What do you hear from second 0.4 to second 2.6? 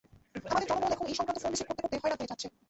আমাদের জনবল এখন এ-সংক্রান্ত ফোন রিসিভ করতে করতে হয়রান হয়ে যাচ্ছে।